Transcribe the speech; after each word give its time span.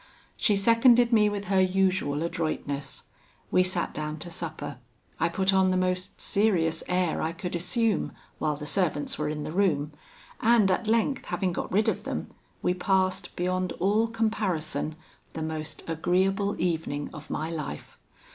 She 0.35 0.55
seconded 0.55 1.13
me 1.13 1.29
with 1.29 1.45
her 1.45 1.61
usual 1.61 2.23
adroitness. 2.23 3.03
We 3.51 3.61
sat 3.61 3.93
down 3.93 4.17
to 4.21 4.31
supper. 4.31 4.79
I 5.19 5.29
put 5.29 5.53
on 5.53 5.69
the 5.69 5.77
most 5.77 6.19
serious 6.19 6.83
air 6.89 7.21
I 7.21 7.33
could 7.33 7.55
assume, 7.55 8.11
while 8.39 8.55
the 8.55 8.65
servants 8.65 9.19
were 9.19 9.29
in 9.29 9.43
the 9.43 9.51
room, 9.51 9.91
and 10.39 10.71
at 10.71 10.87
length 10.87 11.25
having 11.25 11.51
got 11.53 11.71
rid 11.71 11.87
of 11.87 12.03
them, 12.03 12.31
we 12.63 12.73
passed, 12.73 13.35
beyond 13.35 13.73
all 13.73 14.07
comparison, 14.07 14.95
the 15.33 15.43
most 15.43 15.83
agreeable 15.87 16.59
evening 16.59 17.11
of 17.13 17.29
my 17.29 17.51
life. 17.51 17.95